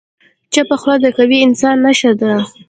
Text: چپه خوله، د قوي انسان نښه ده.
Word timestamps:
چپه 0.53 0.75
خوله، 0.81 0.95
د 1.03 1.05
قوي 1.17 1.37
انسان 1.47 1.77
نښه 1.85 2.11
ده. 2.19 2.33